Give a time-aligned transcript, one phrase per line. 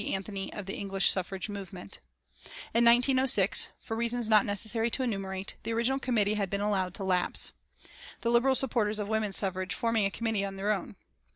[0.15, 1.99] Anthony of the English suffrage movement.
[2.73, 7.03] In 1906, for reasons not necessary to enumerate, the original committee had been allowed to
[7.03, 7.51] lapse,
[8.21, 10.95] the Liberal supporters of women's suffrage forming a committee of their own.